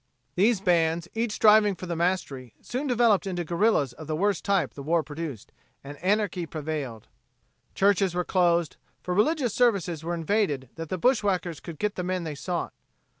These 0.33 0.61
bands, 0.61 1.07
each 1.13 1.31
striving 1.33 1.75
for 1.75 1.85
the 1.85 1.95
mastery, 1.95 2.55
soon 2.59 2.87
developed 2.87 3.27
into 3.27 3.43
guerrillas 3.45 3.93
of 3.93 4.07
the 4.07 4.15
worst 4.15 4.43
type 4.43 4.73
the 4.73 4.81
war 4.81 5.03
produced, 5.03 5.51
and 5.83 5.95
anarchy 5.99 6.47
prevailed. 6.47 7.07
Churches 7.75 8.15
were 8.15 8.25
closed, 8.25 8.77
for 9.03 9.13
religious 9.13 9.53
services 9.53 10.03
were 10.03 10.15
invaded 10.15 10.69
that 10.73 10.89
the 10.89 10.97
bushwackers 10.97 11.59
could 11.59 11.77
get 11.77 11.93
the 11.97 12.03
men 12.03 12.23
they 12.23 12.33
sought. 12.33 12.73